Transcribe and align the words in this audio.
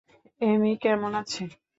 এমি 0.41 0.71
কেমন 0.83 1.11
আছে? 1.21 1.41